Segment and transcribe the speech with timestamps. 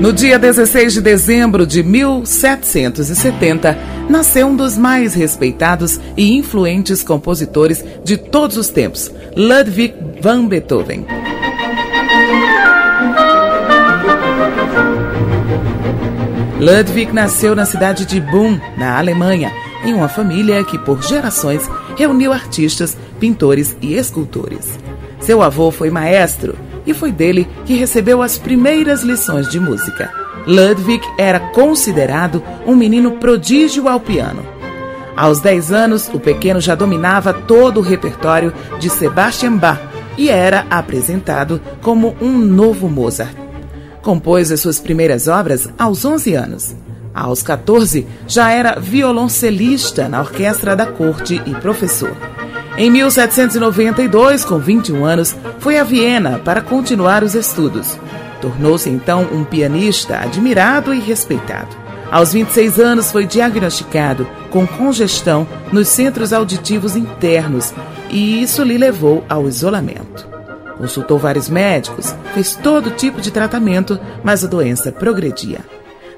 [0.00, 3.78] No dia 16 de dezembro de 1770,
[4.08, 11.06] nasceu um dos mais respeitados e influentes compositores de todos os tempos, Ludwig van Beethoven.
[16.60, 19.52] Ludwig nasceu na cidade de Bonn, na Alemanha,
[19.84, 24.78] em uma família que, por gerações, reuniu artistas, pintores e escultores.
[25.20, 26.56] Seu avô foi maestro
[26.86, 30.10] e foi dele que recebeu as primeiras lições de música.
[30.46, 34.44] Ludwig era considerado um menino prodígio ao piano.
[35.16, 39.80] Aos 10 anos, o pequeno já dominava todo o repertório de Sebastian Bach
[40.18, 43.34] e era apresentado como um novo Mozart.
[44.02, 46.76] Compôs as suas primeiras obras aos 11 anos.
[47.14, 52.33] Aos 14, já era violoncelista na orquestra da corte e professor.
[52.76, 57.96] Em 1792, com 21 anos, foi a Viena para continuar os estudos.
[58.40, 61.68] Tornou-se então um pianista admirado e respeitado.
[62.10, 67.72] Aos 26 anos, foi diagnosticado com congestão nos centros auditivos internos
[68.10, 70.28] e isso lhe levou ao isolamento.
[70.76, 75.60] Consultou vários médicos, fez todo tipo de tratamento, mas a doença progredia.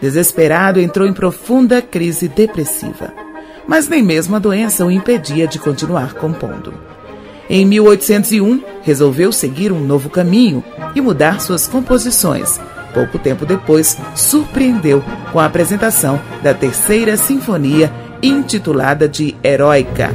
[0.00, 3.23] Desesperado, entrou em profunda crise depressiva
[3.66, 6.74] mas nem mesmo a doença o impedia de continuar compondo.
[7.48, 12.60] Em 1801, resolveu seguir um novo caminho e mudar suas composições.
[12.92, 20.10] Pouco tempo depois, surpreendeu com a apresentação da Terceira Sinfonia, intitulada de Heróica.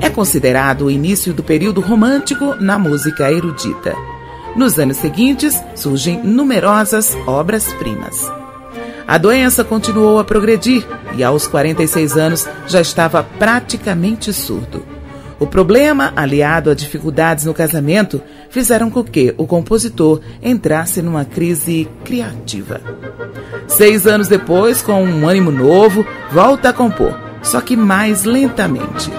[0.00, 3.94] É considerado o início do período romântico na música erudita.
[4.56, 8.41] Nos anos seguintes, surgem numerosas obras-primas.
[9.06, 10.86] A doença continuou a progredir
[11.16, 14.84] e, aos 46 anos, já estava praticamente surdo.
[15.42, 21.88] O problema, aliado a dificuldades no casamento, fizeram com que o compositor entrasse numa crise
[22.04, 22.80] criativa.
[23.66, 29.10] Seis anos depois, com um ânimo novo, volta a compor, só que mais lentamente.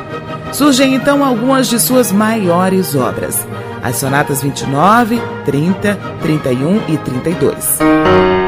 [0.54, 3.46] Surgem então algumas de suas maiores obras:
[3.84, 8.43] as sonatas 29, 30, 31 e 32.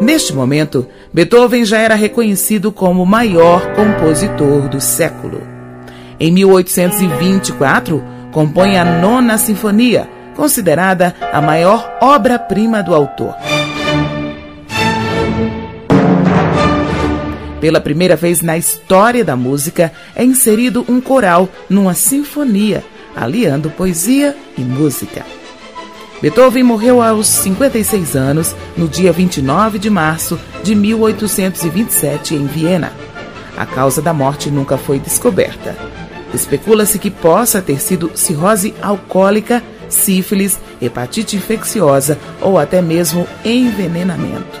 [0.00, 5.42] Neste momento, Beethoven já era reconhecido como o maior compositor do século.
[6.18, 8.02] Em 1824,
[8.32, 13.34] compõe a Nona Sinfonia, considerada a maior obra-prima do autor.
[17.60, 22.82] Pela primeira vez na história da música, é inserido um coral numa sinfonia,
[23.14, 25.39] aliando poesia e música.
[26.20, 32.92] Beethoven morreu aos 56 anos, no dia 29 de março de 1827, em Viena.
[33.56, 35.74] A causa da morte nunca foi descoberta.
[36.34, 44.60] Especula-se que possa ter sido cirrose alcoólica, sífilis, hepatite infecciosa ou até mesmo envenenamento.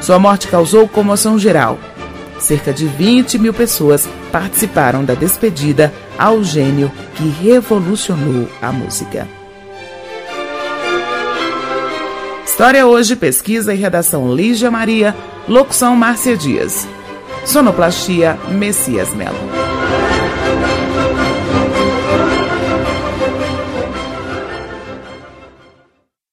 [0.00, 1.78] Sua morte causou comoção geral.
[2.38, 9.41] Cerca de 20 mil pessoas participaram da despedida ao gênio que revolucionou a música.
[12.52, 15.16] História hoje, pesquisa e redação Lígia Maria,
[15.48, 16.86] locução Márcia Dias.
[17.46, 19.38] Sonoplastia Messias Melo.